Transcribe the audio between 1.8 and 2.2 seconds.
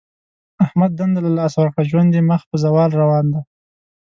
ژوند